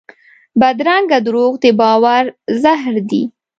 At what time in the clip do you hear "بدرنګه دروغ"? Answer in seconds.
0.59-1.51